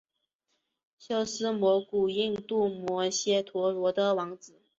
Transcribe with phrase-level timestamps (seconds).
[0.97, 4.59] 修私摩古印度摩揭陀国的王子。